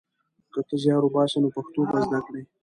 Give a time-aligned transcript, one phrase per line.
[0.53, 2.41] که ته زیار وباسې نو پښتو به زده کړې.